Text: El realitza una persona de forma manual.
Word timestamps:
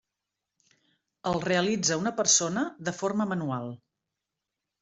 El 1.33 1.37
realitza 1.43 1.99
una 2.05 2.13
persona 2.21 2.65
de 2.89 2.97
forma 3.03 3.31
manual. 3.35 3.73